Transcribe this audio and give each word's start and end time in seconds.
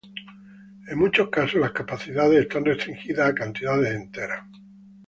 En 0.87 0.97
muchos 0.97 1.29
casos, 1.29 1.61
las 1.61 1.73
capacidades 1.73 2.41
están 2.41 2.65
restringidas 2.65 3.29
a 3.29 3.35
cantidades 3.35 3.91
enteras. 3.93 4.43